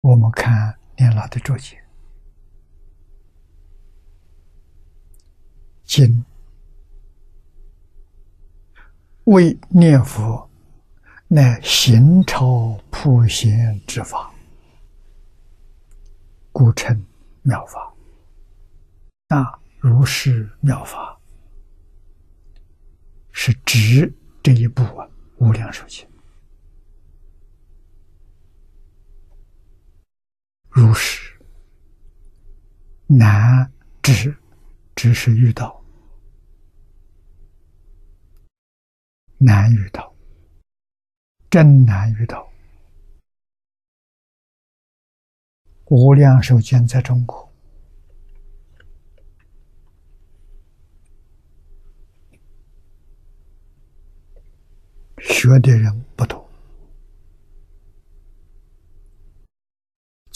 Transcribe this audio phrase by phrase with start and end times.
[0.00, 1.76] 我们看念老的注解，
[5.84, 6.24] 经
[9.24, 10.48] 为念佛，
[11.26, 14.32] 乃行超普贤之法，
[16.52, 17.04] 故称
[17.42, 17.92] 妙法。
[19.28, 21.18] 那如是妙法，
[23.32, 25.08] 是指这一部啊，
[25.38, 26.06] 无量寿经。
[30.88, 31.38] 不是
[33.06, 33.70] 难
[34.02, 34.34] 知，
[34.96, 35.84] 只是遇到
[39.36, 40.10] 难遇到，
[41.50, 42.50] 真难遇到。
[45.90, 47.52] 无量寿经在中国
[55.18, 56.48] 学的人不多。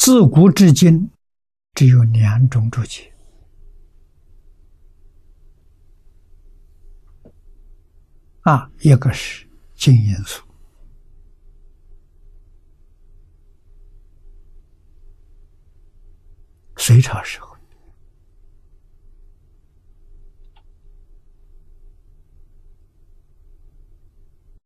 [0.05, 1.12] 自古至今，
[1.74, 3.15] 只有两种注解
[8.41, 10.43] 啊，一个是金因素
[16.76, 17.57] 隋朝时候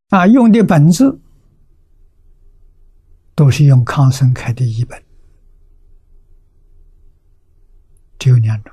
[0.09, 1.21] 啊，用的本子
[3.35, 5.06] 都是用康生开的译本。
[8.29, 8.73] 有两种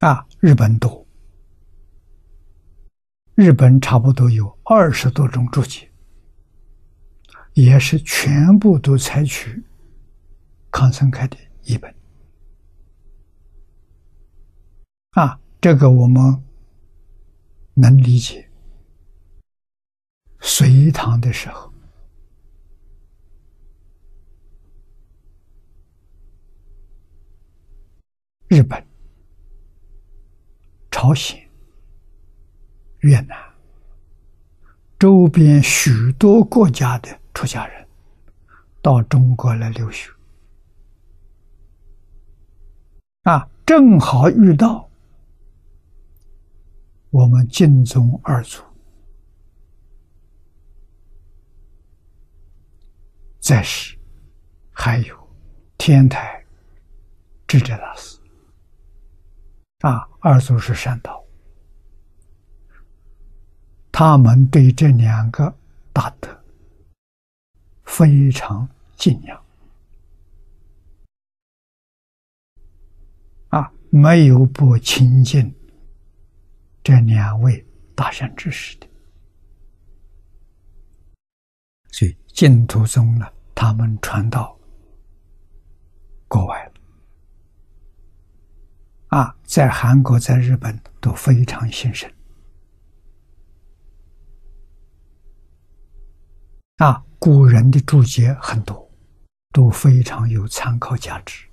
[0.00, 1.06] 啊，日本多，
[3.34, 5.90] 日本差不多有二十多种注解，
[7.54, 9.62] 也是全部都采取
[10.70, 11.94] 康生开的译本
[15.10, 16.44] 啊，这个我们
[17.74, 18.48] 能理解。
[20.40, 21.72] 隋唐的时候。
[28.48, 28.82] 日本、
[30.90, 31.38] 朝鲜、
[33.00, 33.36] 越南
[34.98, 37.86] 周边许多国家的出家人
[38.80, 40.10] 到中国来留学，
[43.24, 44.88] 啊，正好遇到
[47.10, 48.62] 我们晋宗二祖
[53.40, 53.94] 在世，
[54.72, 55.28] 还有
[55.76, 56.42] 天台
[57.46, 58.18] 智者大师。
[59.80, 61.24] 啊，二祖是善导，
[63.92, 65.56] 他们对这两个
[65.92, 66.28] 大德
[67.84, 69.44] 非常敬仰，
[73.50, 75.54] 啊，没有不亲近
[76.82, 77.64] 这两位
[77.94, 78.88] 大善之士的，
[81.92, 84.58] 所以净土宗呢，他们传到
[86.26, 86.67] 国外。
[89.08, 92.10] 啊，在韩国、在日本都非常兴盛。
[96.76, 98.90] 啊，古人的注解很多，
[99.52, 101.48] 都非常有参考价值。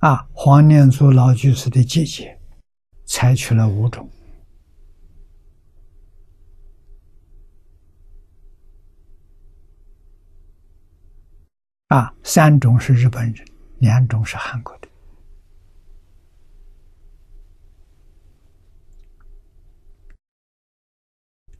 [0.00, 2.38] 啊，黄念祖老居士的解解，
[3.06, 4.08] 采取了五种。
[11.88, 13.53] 啊，三种是日本人。
[13.78, 14.88] 两种是韩国的，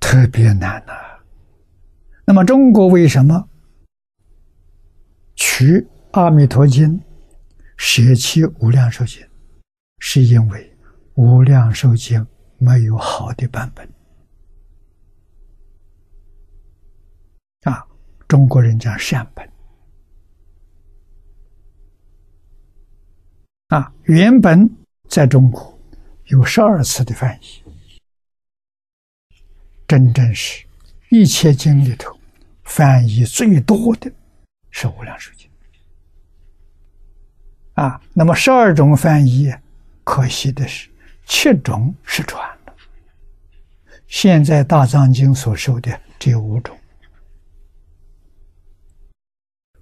[0.00, 0.92] 特别难呐。
[2.26, 3.48] 那么中国为什么
[5.34, 5.80] 取
[6.12, 6.98] 《阿弥陀经》
[7.76, 9.22] 舍弃《无量寿经》？
[9.98, 10.76] 是因为
[11.22, 12.20] 《无量寿经》
[12.58, 13.86] 没有好的版本
[17.64, 17.86] 啊。
[18.26, 19.53] 中国人讲善本。
[23.74, 24.70] 啊，原本
[25.08, 25.76] 在中国
[26.26, 27.60] 有十二次的翻译，
[29.88, 30.64] 真正是
[31.10, 32.16] 一切经里头
[32.62, 34.08] 翻译最多的
[34.70, 35.50] 是《无量寿经》
[37.82, 38.00] 啊。
[38.12, 39.52] 那么十二种翻译，
[40.04, 40.88] 可惜的是
[41.26, 42.74] 七种失传了。
[44.06, 46.78] 现在大藏经所收的只有五种，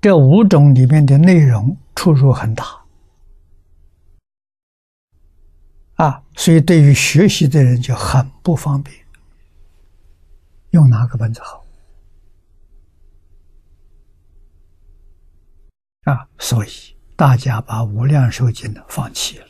[0.00, 2.81] 这五种里面的内容出入很大。
[6.02, 9.06] 啊，所以对于学习的人就很不方便。
[10.70, 11.64] 用哪个本子好？
[16.02, 16.70] 啊，所以
[17.14, 19.46] 大家把《无量寿经》放弃了，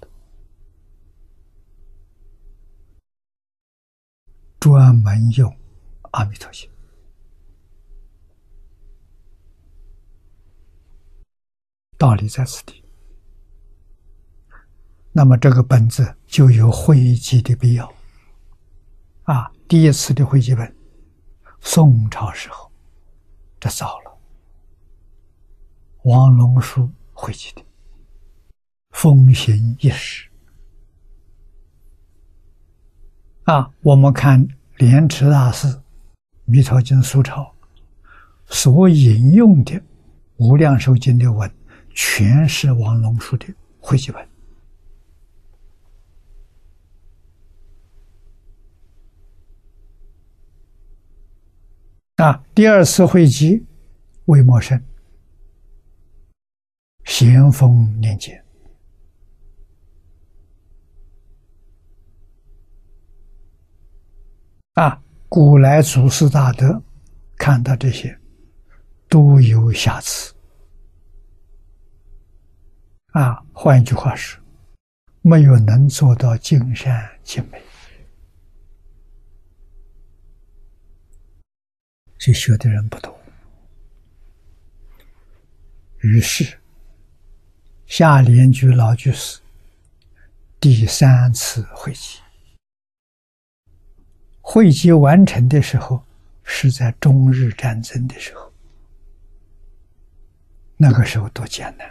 [4.61, 5.51] 专门用
[6.11, 6.69] 《阿弥陀经》。
[11.97, 12.82] 道理在此地。
[15.15, 17.93] 那么这个本子就有汇集的必要。
[19.25, 20.75] 啊，第一次的汇集本，
[21.61, 22.73] 宋朝时候，
[23.61, 24.19] 这早了。
[26.05, 27.63] 王龙书汇集的，
[28.91, 30.29] 风行一时。
[33.45, 34.49] 啊，我们看
[34.79, 35.69] 莲池大师
[36.47, 37.55] 《弥陀经》疏钞
[38.47, 39.75] 所引用的
[40.37, 41.53] 《无量寿经》的文，
[41.95, 43.47] 全是王龙书的
[43.79, 44.32] 汇集本。
[52.23, 53.67] 啊，第二次会集，
[54.27, 54.81] 未陌生，
[57.03, 58.41] 咸丰年间。
[64.75, 66.81] 啊，古来祖师大德
[67.37, 68.17] 看到这些，
[69.09, 70.33] 都有瑕疵。
[73.15, 74.39] 啊，换一句话是，
[75.23, 77.61] 没有能做到尽善尽美。
[82.25, 83.13] 这学的人不多，
[86.03, 86.57] 于是
[87.87, 89.41] 夏莲居老居士
[90.61, 92.21] 第三次会集，
[94.41, 96.01] 会集完成的时候
[96.45, 98.53] 是在中日战争的时候，
[100.77, 101.91] 那个时候多艰难，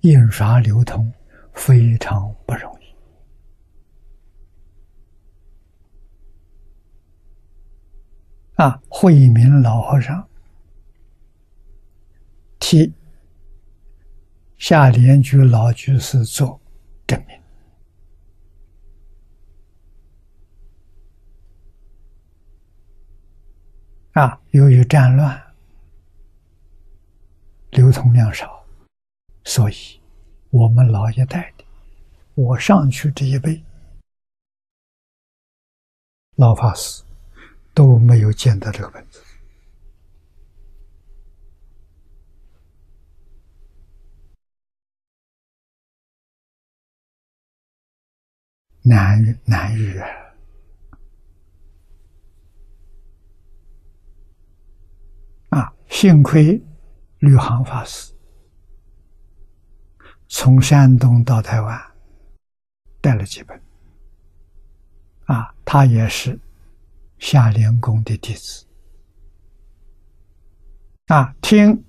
[0.00, 1.12] 印刷流通
[1.52, 2.71] 非常不容易。
[8.62, 8.80] 啊！
[8.88, 10.28] 慧明老和尚
[12.60, 12.94] 替
[14.56, 16.60] 夏莲居老居士做
[17.04, 17.42] 证明。
[24.12, 25.42] 啊，由于战乱，
[27.70, 28.64] 流通量少，
[29.42, 30.00] 所以
[30.50, 31.64] 我们老一代的，
[32.34, 33.64] 我上去这一辈，
[36.36, 37.02] 老法师。
[37.74, 39.22] 都没有见到这个本子，
[48.82, 50.08] 难难遇啊！
[55.50, 56.62] 啊，幸亏
[57.20, 58.12] 吕航法师
[60.28, 61.80] 从山东到台湾
[63.00, 63.58] 带了几本，
[65.24, 66.38] 啊，他也是。
[67.22, 68.66] 夏莲公的弟子。
[71.06, 71.84] 啊，听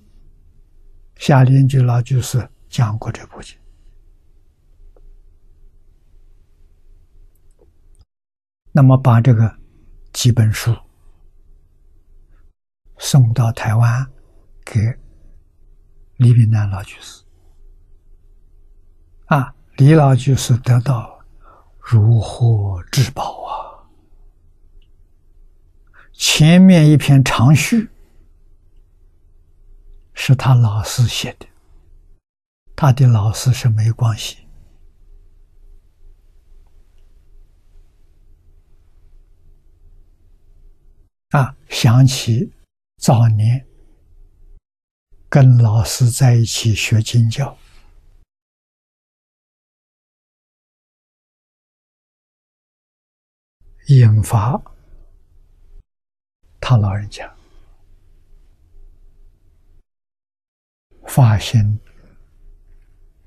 [1.16, 3.58] 夏莲居老居士讲过这部经，
[8.70, 9.58] 那么把这个
[10.12, 10.72] 几本书
[12.98, 14.08] 送到台湾
[14.64, 14.80] 给
[16.18, 17.24] 李炳南老居士。
[19.26, 21.18] 啊，李老居士得到
[21.80, 23.63] 如获至宝啊！
[26.16, 27.88] 前面一篇长序
[30.14, 31.46] 是他老师写的，
[32.76, 34.38] 他的老师是没关系
[41.30, 41.56] 啊。
[41.68, 42.52] 想起
[42.96, 43.66] 早年
[45.28, 47.58] 跟老师在一起学经教，
[53.88, 54.73] 引发。
[56.66, 57.30] 他老人家。
[61.06, 61.78] 发现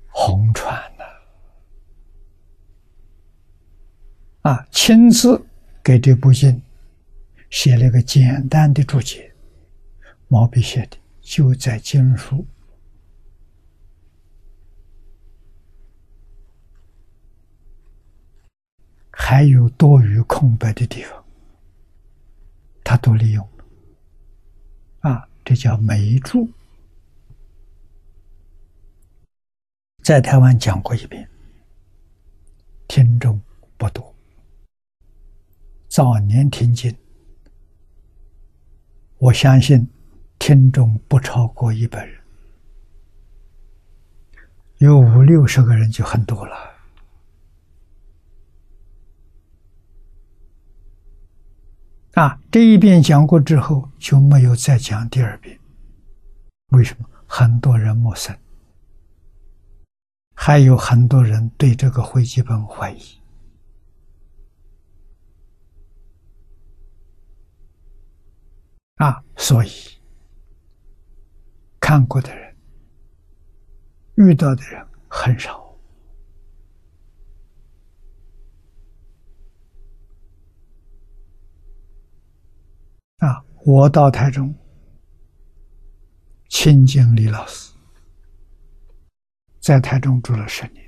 [0.08, 1.04] 红传了
[4.42, 5.40] 啊，亲自
[5.84, 6.60] 给这部经
[7.48, 9.32] 写了个简单的注解，
[10.26, 12.44] 毛笔写的，就在经书，
[19.12, 21.24] 还有多余空白的地方。
[23.08, 23.64] 都利用了，
[25.08, 26.46] 啊，这叫梅注，
[30.02, 31.26] 在台湾讲过一遍，
[32.86, 33.40] 听众
[33.78, 34.14] 不多。
[35.88, 36.94] 早年听经，
[39.16, 39.88] 我相信
[40.38, 42.20] 听众不超过一百人，
[44.76, 46.67] 有五六十个人就很多了。
[52.14, 55.58] 啊，这一遍讲过之后就没有再讲第二遍。
[56.68, 57.08] 为什么？
[57.30, 58.34] 很多人陌生，
[60.34, 63.02] 还有很多人对这个会集本怀疑。
[68.96, 69.70] 啊，所以
[71.78, 72.56] 看过的人、
[74.16, 75.67] 遇到的人很少。
[83.18, 84.54] 啊，我到台中
[86.48, 87.72] 亲近李老师，
[89.60, 90.84] 在台中住了十年。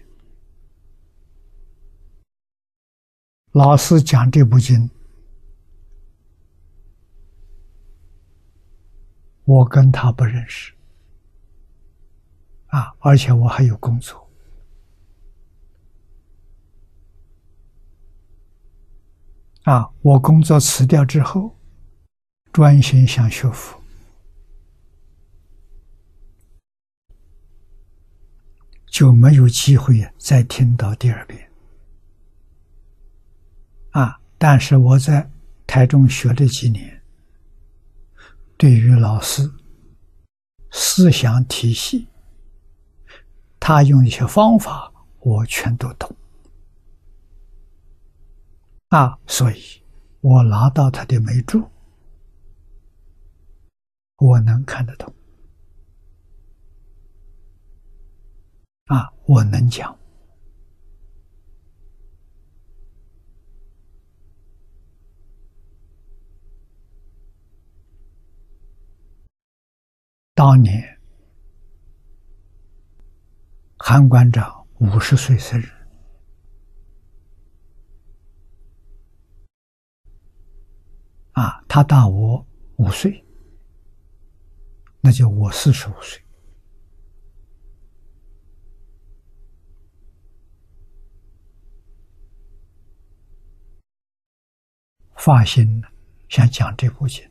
[3.51, 4.89] 老师讲这部经，
[9.45, 10.73] 我跟他不认识
[12.69, 14.31] 啊，而且我还有工作
[19.65, 21.57] 啊，我工作辞掉之后。
[22.53, 23.81] 专心想学佛，
[28.87, 31.49] 就没有机会再听到第二遍。
[33.91, 34.21] 啊！
[34.37, 35.31] 但是我在
[35.67, 37.03] 台中学了几年，
[38.57, 39.49] 对于老师
[40.71, 42.09] 思想体系，
[43.59, 46.17] 他用一些方法，我全都懂。
[48.89, 49.19] 啊！
[49.27, 49.83] 所以
[50.21, 51.69] 我拿到他的眉珠。
[54.21, 55.11] 我能看得懂，
[58.85, 59.99] 啊，我能讲。
[70.35, 71.01] 当年
[73.79, 75.67] 韩馆长五十岁生日，
[81.33, 82.47] 啊，他大我
[82.77, 83.25] 五岁。
[85.03, 86.23] 那就我四十五岁，
[95.17, 95.83] 发心
[96.29, 97.27] 想讲这部经。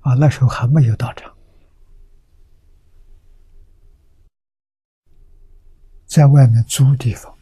[0.00, 1.32] 啊，那时候还没有到场，
[6.04, 7.32] 在外面租地方。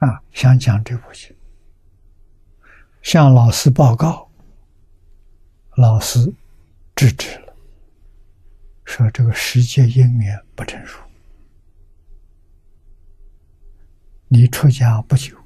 [0.00, 1.34] 啊，想讲这部经，
[3.00, 4.25] 向老师报告。
[5.76, 6.32] 老师
[6.94, 7.54] 制止了，
[8.86, 10.98] 说这个世界因缘不成熟。
[14.28, 15.36] 你出家不久，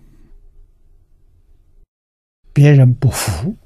[2.53, 3.57] 别人不服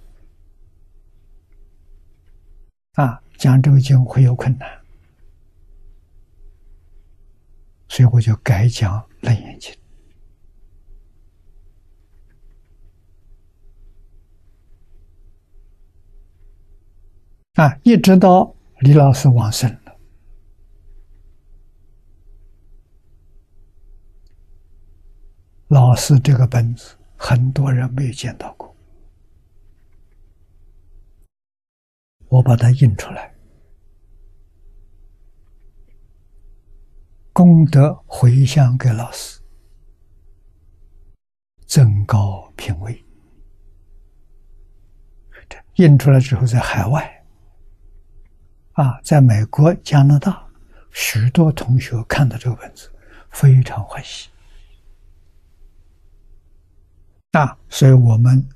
[2.94, 4.80] 啊，讲这个经会有困难，
[7.88, 9.70] 所以我就改讲《楞严经》。
[17.54, 19.96] 啊，一直到李老师往生了，
[25.68, 28.74] 老师这个本子很多人没有见到过，
[32.26, 33.32] 我把它印出来，
[37.32, 39.40] 功德回向给老师，
[41.66, 43.00] 增高品位。
[45.76, 47.23] 印出来之后，在海外。
[48.74, 50.46] 啊，在美国、加拿大，
[50.90, 52.90] 许多同学看到这个文字，
[53.30, 54.28] 非常欢喜。
[57.32, 58.48] 啊，所以我们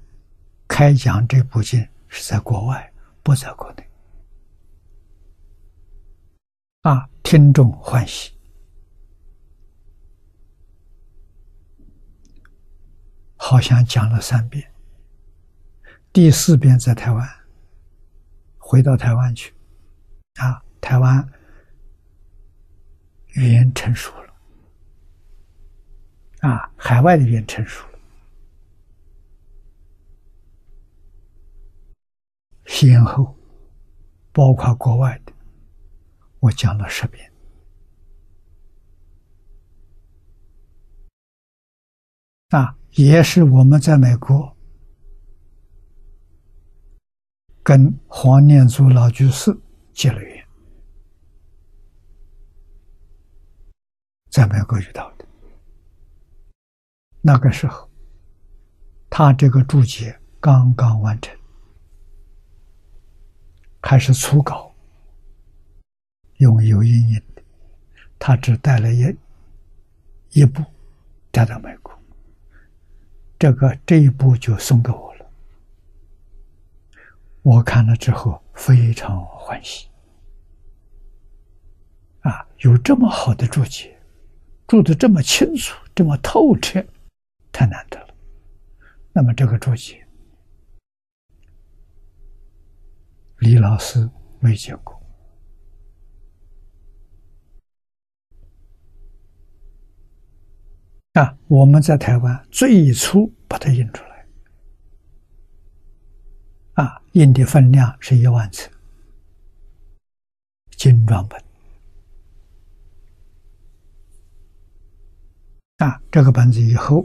[0.66, 3.88] 开讲这部经是在国外，不在国内。
[6.82, 8.32] 啊，听众欢喜，
[13.36, 14.72] 好像讲了三遍，
[16.12, 17.28] 第四遍在台湾，
[18.58, 19.54] 回到台湾去。
[20.38, 21.28] 啊，台湾
[23.34, 24.32] 语言成熟了，
[26.40, 27.98] 啊，海外的语言成熟了，
[32.66, 33.36] 先后
[34.32, 35.32] 包括国外的，
[36.38, 37.32] 我讲了十遍，
[42.50, 44.56] 啊，也是我们在美国
[47.64, 49.58] 跟黄念祖老居士。
[49.98, 50.46] 结了缘，
[54.30, 55.26] 在美国遇到的。
[57.20, 57.90] 那个时候，
[59.10, 61.36] 他这个注解刚刚完成，
[63.82, 64.72] 还是初稿，
[66.36, 67.42] 用油印印的。
[68.20, 69.16] 他只带了一
[70.30, 70.64] 一部
[71.32, 71.92] 带到美国，
[73.36, 75.28] 这个这一部就送给我了。
[77.42, 79.88] 我看了之后非常欢喜。
[82.20, 83.96] 啊，有这么好的注解，
[84.66, 86.84] 注的这么清楚，这么透彻，
[87.52, 88.14] 太难得了。
[89.12, 90.04] 那么这个注解。
[93.38, 94.10] 李老师
[94.40, 95.00] 没见过。
[101.12, 104.07] 啊，我们在台湾最初把它印出来。
[107.18, 108.70] 印的分量是一万册，
[110.76, 111.42] 精装本。
[115.78, 117.04] 啊，这个本子以后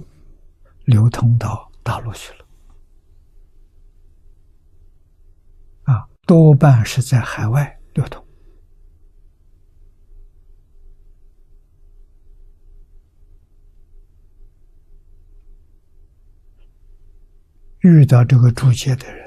[0.85, 2.45] 流通到大陆去了，
[5.85, 8.23] 啊，多半是在海外流通。
[17.79, 19.22] 遇到这个注解的人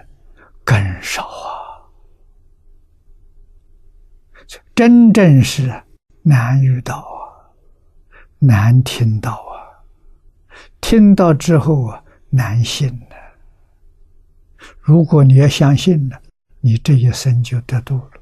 [0.67, 1.87] 更少啊，
[4.75, 5.85] 真正是
[6.23, 7.55] 难遇到啊，
[8.41, 9.87] 难听到啊，
[10.81, 13.15] 听到之后啊难信呢。
[14.81, 16.21] 如果你要相信了，
[16.61, 18.21] 你这一生就得度了，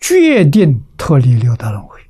[0.00, 2.00] 决定脱离六道轮回，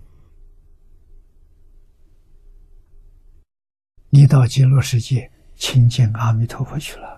[4.09, 5.31] 你到极乐世界。
[5.59, 7.16] 亲近阿弥陀佛去了，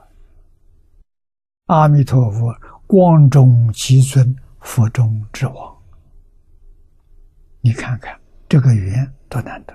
[1.68, 2.54] 阿弥陀佛
[2.86, 5.76] 光中极尊，佛中之王。
[7.60, 9.74] 你看看这个缘多难得。